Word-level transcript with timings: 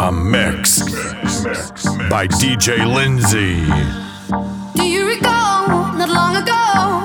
A 0.00 0.12
mix, 0.12 0.84
mix, 0.84 1.82
by 2.08 2.28
DJ 2.28 2.86
Lindsay. 2.86 3.66
Do 4.76 4.86
you 4.86 5.08
recall 5.08 5.92
not 5.92 6.08
long 6.08 6.36
ago? 6.36 6.97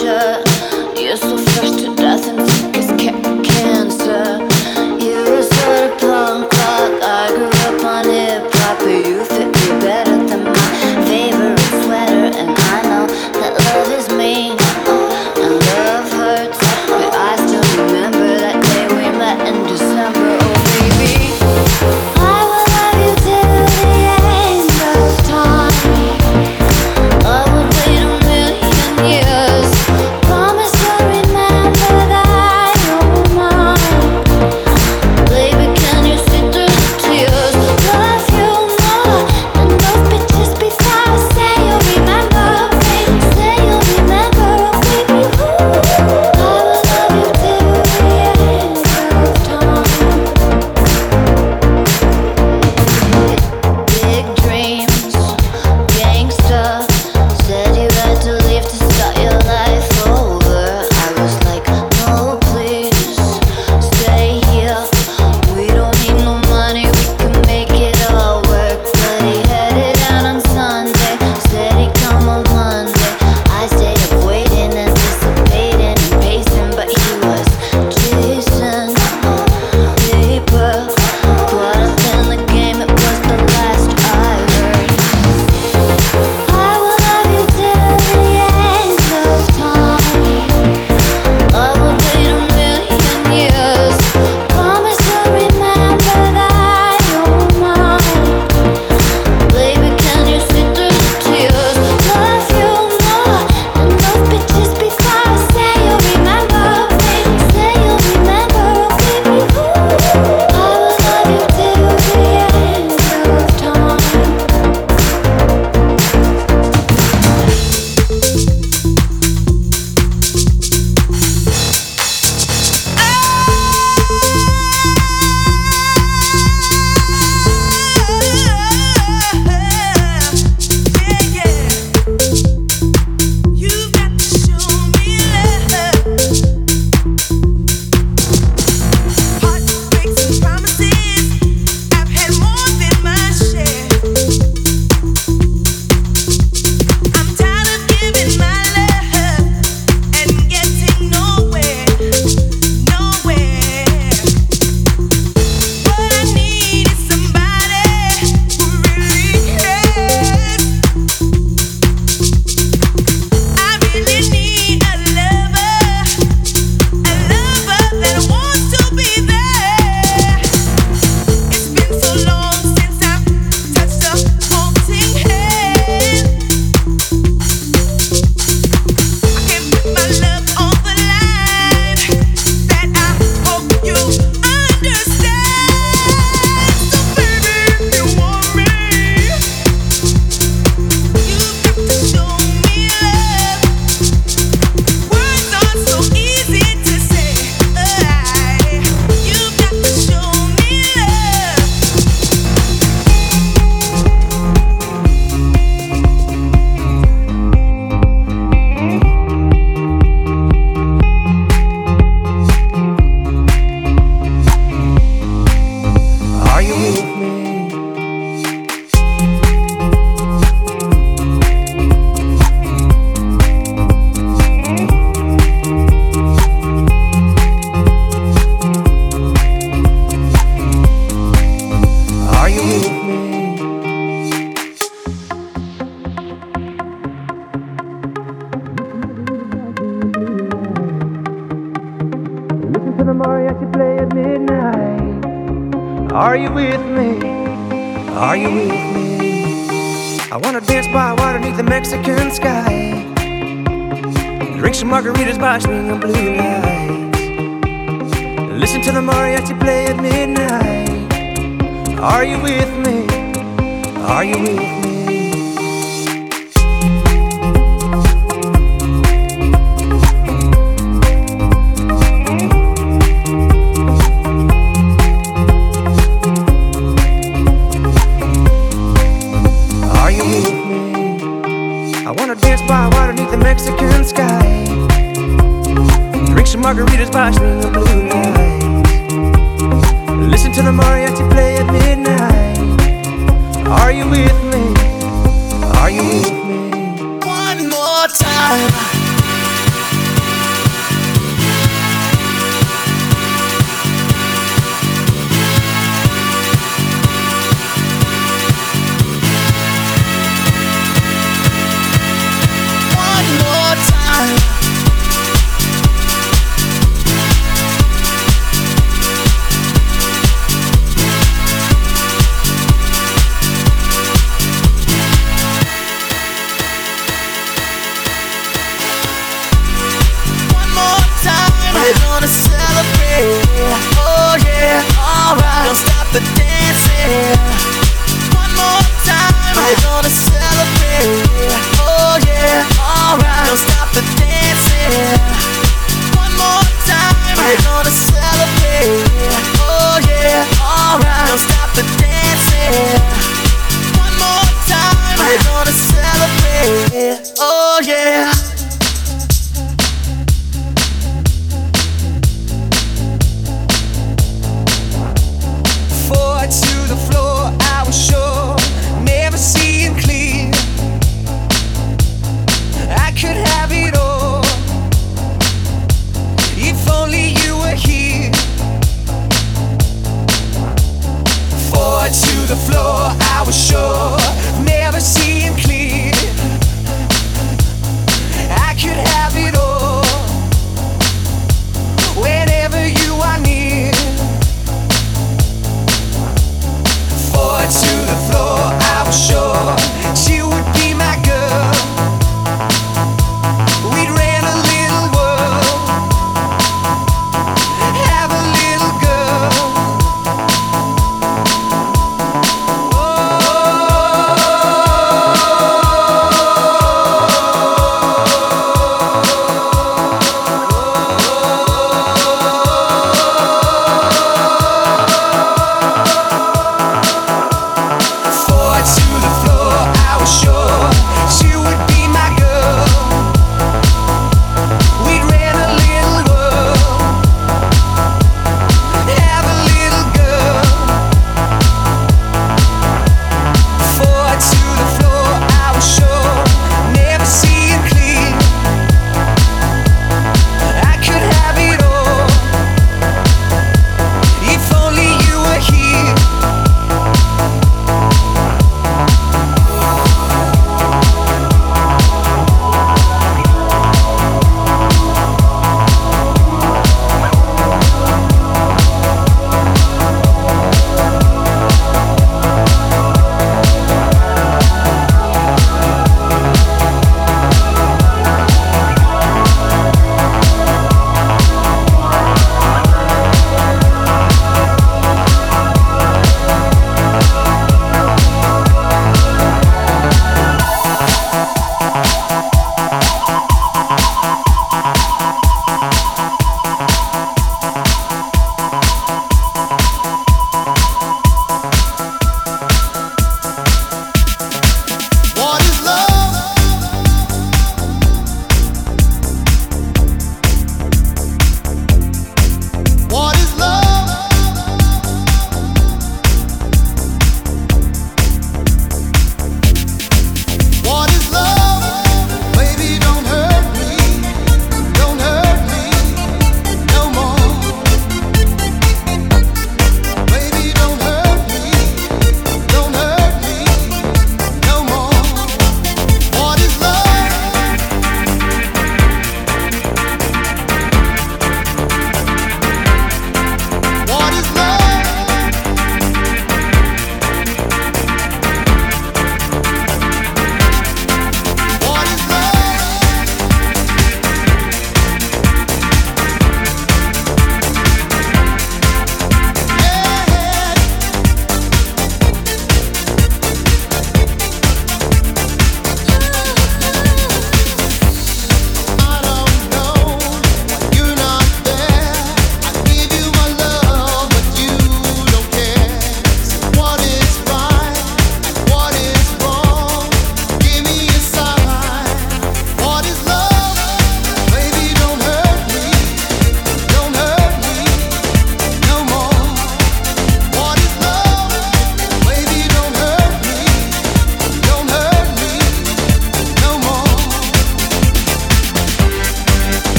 future. 0.00 1.00
You're 1.00 1.16
so. 1.16 1.49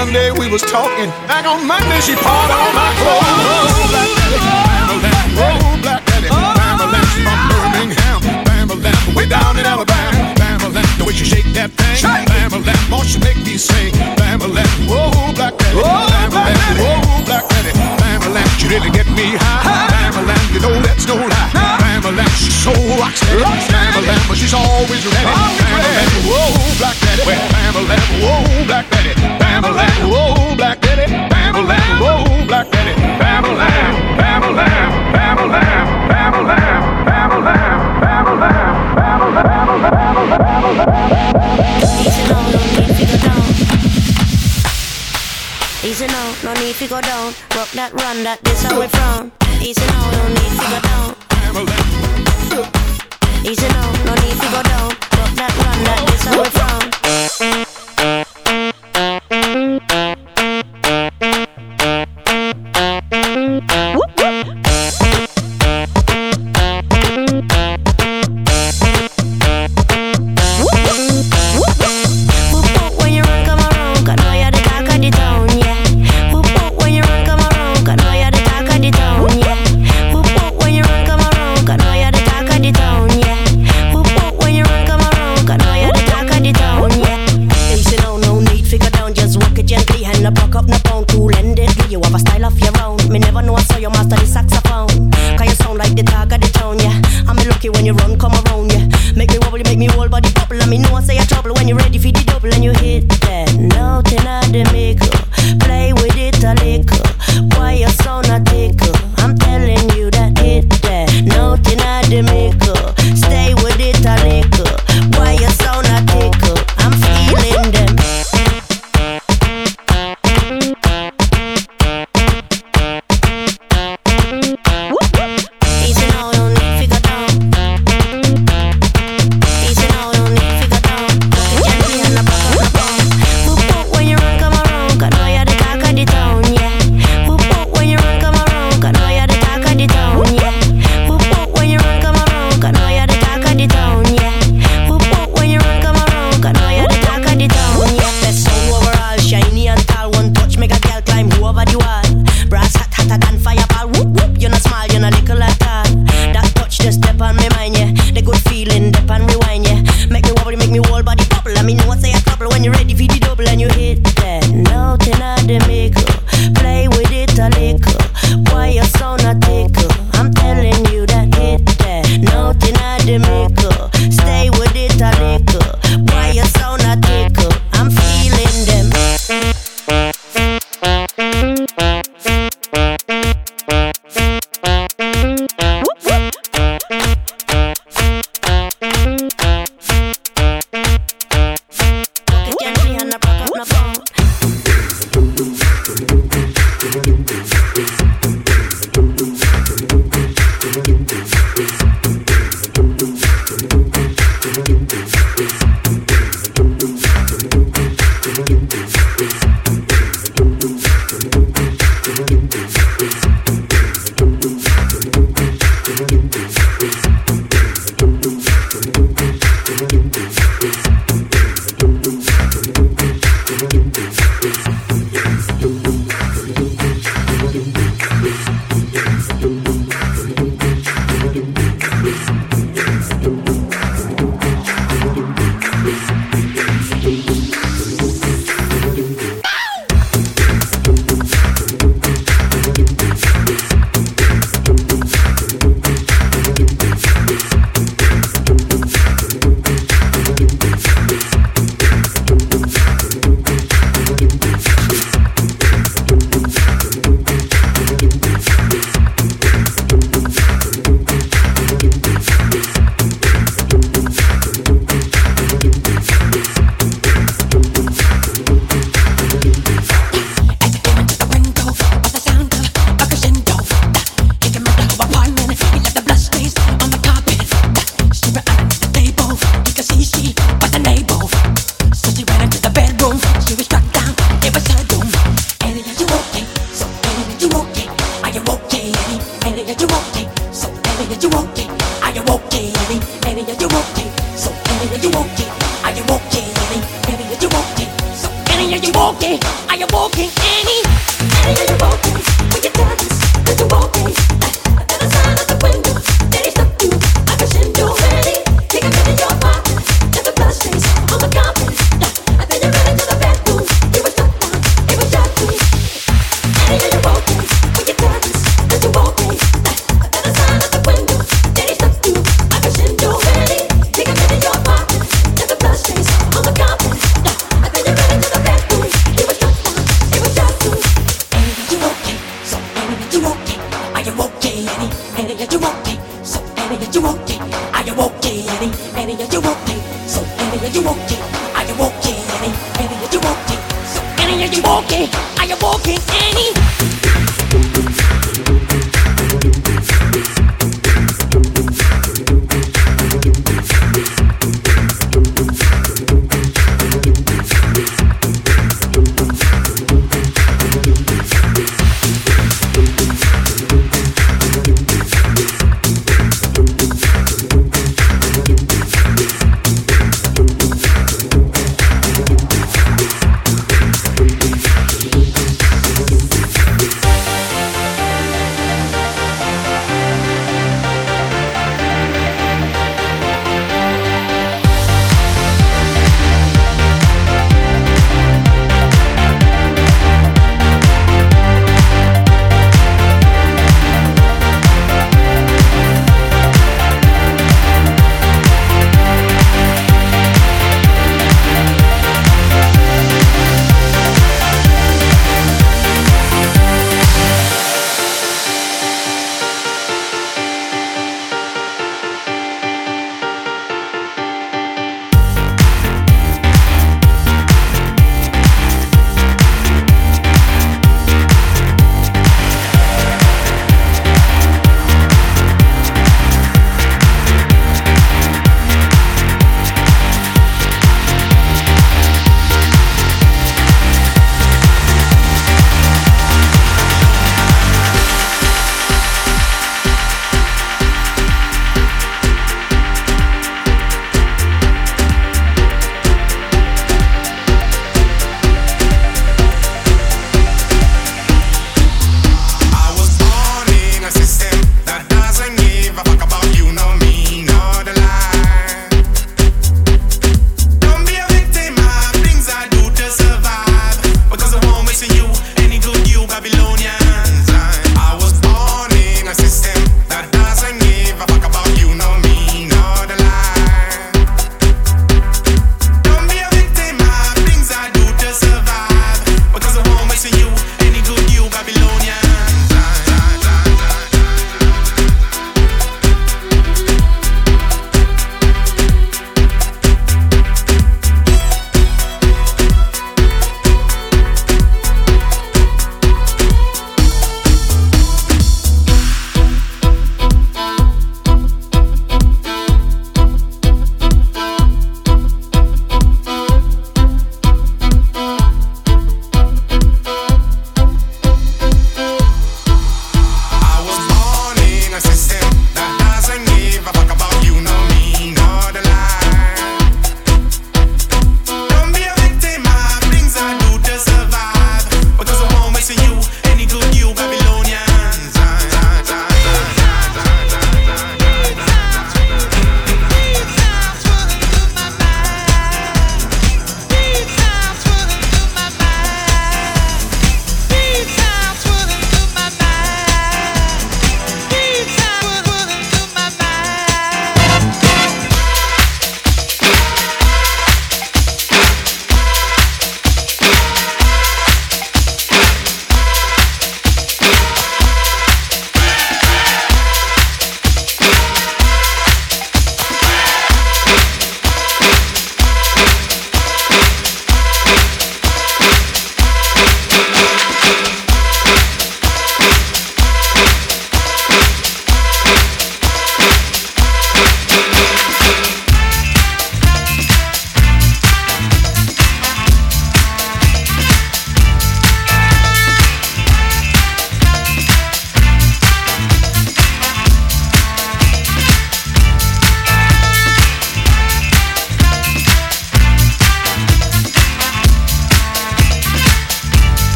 Monday 0.00 0.30
we 0.30 0.48
was 0.48 0.62
talking. 0.62 1.10
Back 1.28 1.44
on 1.44 1.66
Monday 1.66 2.00
she 2.00 2.14
pawed 2.14 2.50
all 2.50 2.72
my 2.72 2.90
clothes. 2.96 3.69
that, 47.80 47.94
run 47.94 48.24
that, 48.24 48.38
this 48.44 48.62
how 48.62 48.78
we 48.78 48.86
from. 48.88 49.32
Easy 49.62 49.80
now, 49.86 50.19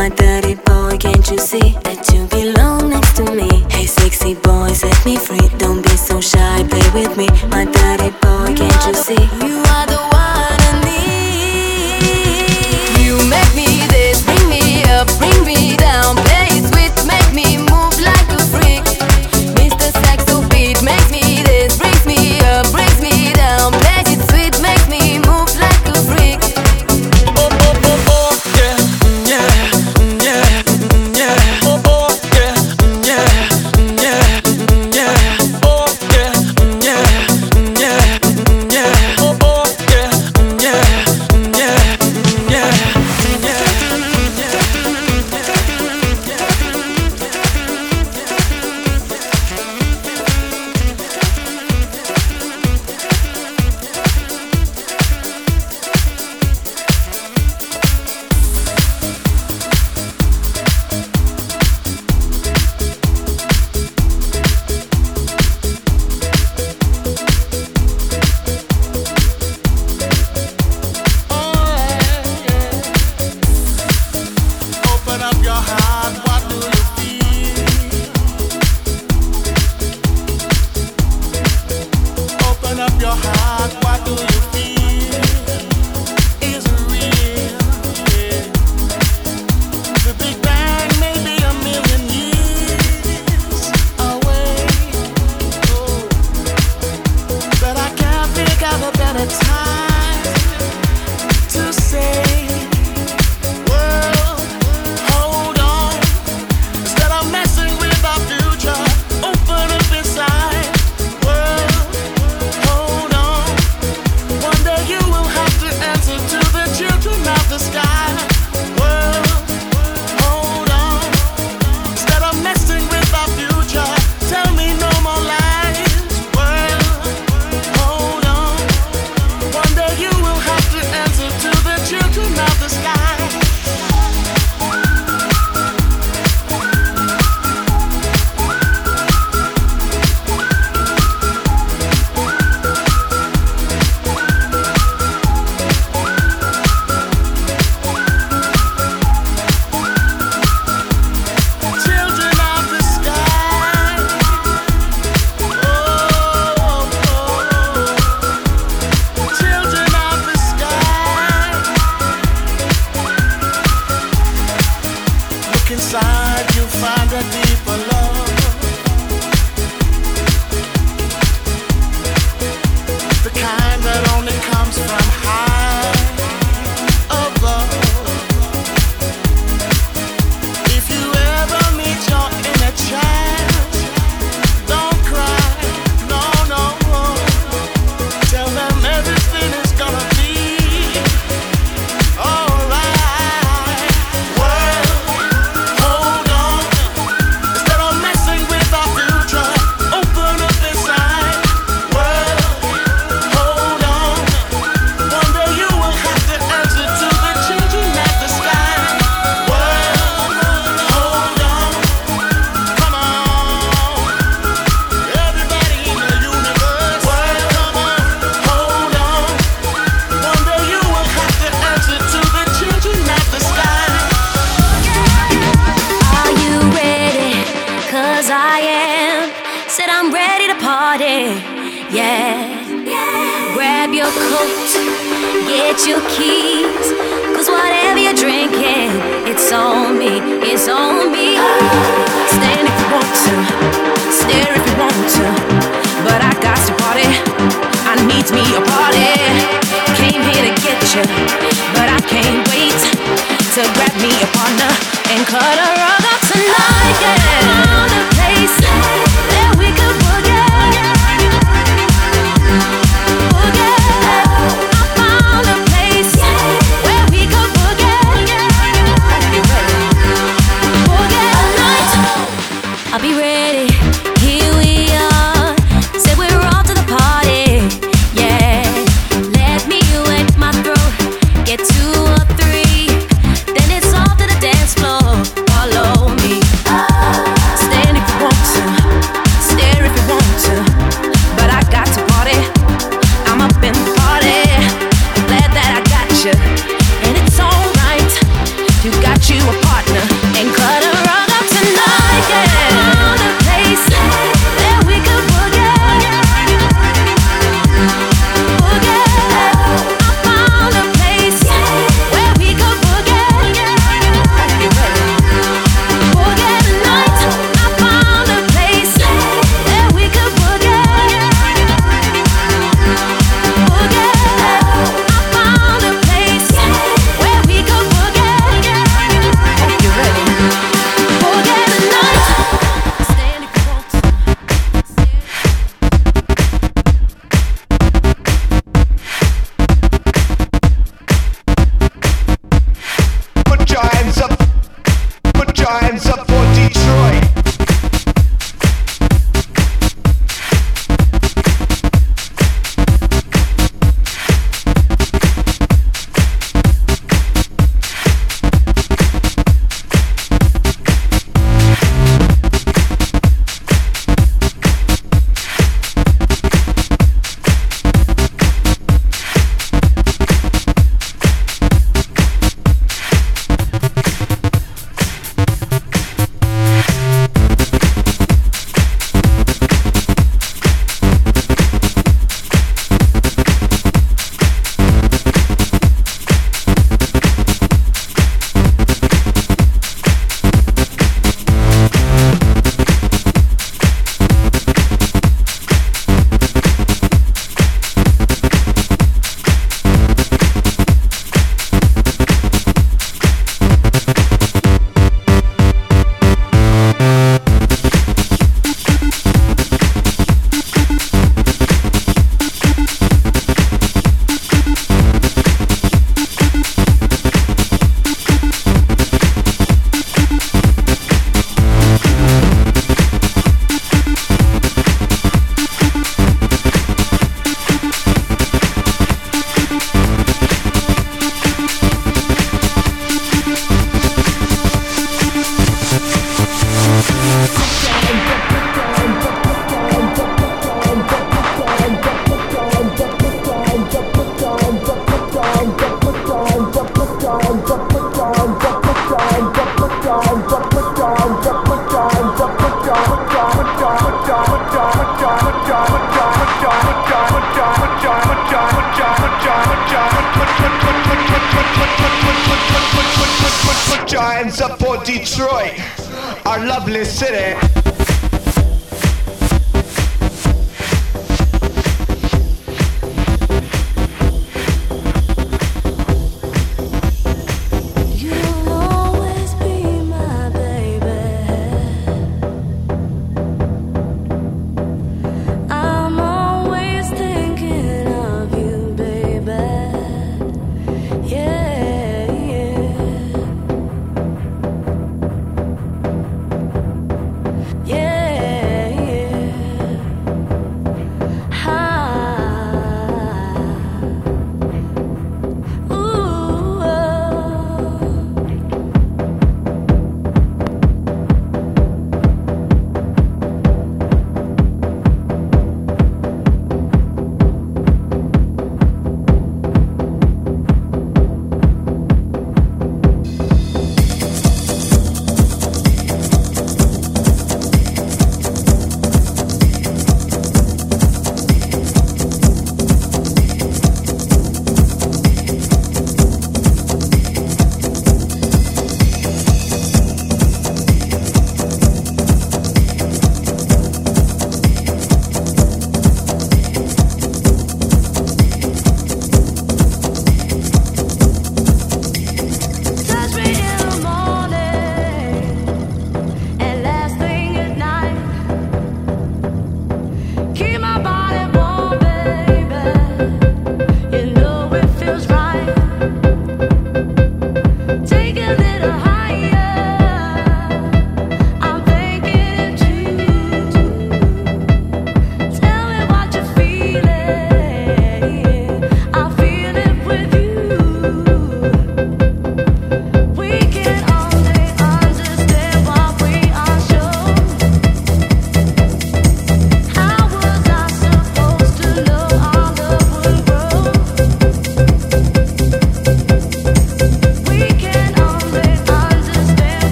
my 0.00 0.08
dirty 0.08 0.54
boy, 0.54 0.96
can't 0.96 1.30
you 1.30 1.36
see 1.36 1.76
that 1.84 2.08
you 2.10 2.26
belong 2.28 2.88
next 2.88 3.16
to 3.16 3.24
me? 3.34 3.50
Hey, 3.68 3.84
sexy 3.84 4.32
boy, 4.32 4.72
set 4.72 4.96
me 5.04 5.18
free. 5.18 5.46
Don't 5.58 5.82
be 5.82 5.94
so 5.94 6.22
shy, 6.22 6.64
play 6.70 6.88
with 6.94 7.18
me, 7.18 7.28
my 7.50 7.66
dirty 7.66 8.08
boy, 8.22 8.48
can't 8.56 8.86
you 8.86 8.94
see? 8.94 9.24
You 9.44 9.60
are 9.76 9.86
the 9.92 10.09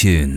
için. 0.00 0.29